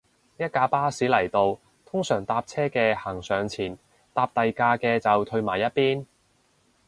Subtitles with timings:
[0.37, 3.77] 一架巴士嚟到，通常搭車嘅行上前，
[4.15, 6.07] 搭第架嘅就褪埋一邊